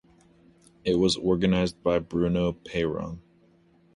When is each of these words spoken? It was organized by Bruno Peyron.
It 0.83 0.95
was 0.95 1.15
organized 1.15 1.83
by 1.83 1.99
Bruno 1.99 2.53
Peyron. 2.53 3.19